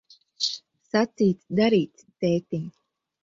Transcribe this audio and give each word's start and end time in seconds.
Sacīts, 0.85 1.45
darīts, 1.59 2.05
tētiņ. 2.25 2.65